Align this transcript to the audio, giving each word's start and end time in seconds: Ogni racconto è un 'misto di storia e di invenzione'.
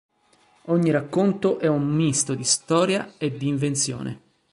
Ogni 0.69 0.89
racconto 0.89 1.59
è 1.59 1.67
un 1.67 1.85
'misto 1.87 2.33
di 2.33 2.43
storia 2.43 3.13
e 3.19 3.37
di 3.37 3.47
invenzione'. 3.47 4.19